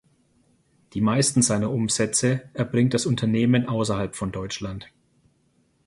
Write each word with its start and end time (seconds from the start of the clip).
Die 0.95 0.99
meisten 1.01 1.43
seiner 1.43 1.69
Umsätze 1.69 2.49
erbringt 2.55 2.95
das 2.95 3.05
Unternehmen 3.05 3.67
außerhalb 3.69 4.15
von 4.15 4.31
Deutschland. 4.31 4.87